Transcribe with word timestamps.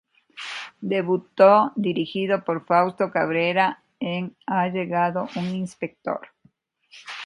Debutó 0.79 1.73
dirigido 1.75 2.43
por 2.43 2.65
Fausto 2.65 3.11
Cabrera, 3.11 3.83
en 3.99 4.35
"Ha 4.47 4.67
llegado 4.69 5.27
un 5.35 5.53
inspector. 5.53 6.29